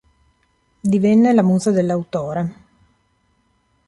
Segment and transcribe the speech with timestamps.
[0.93, 2.47] Divenne la musa dell'autore.